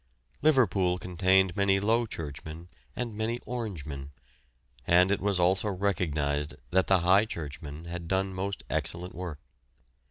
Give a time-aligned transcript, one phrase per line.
[0.41, 4.09] Liverpool contained many low churchmen and many Orangemen,
[4.87, 9.37] and it was also recognised that the high churchmen had done most excellent work.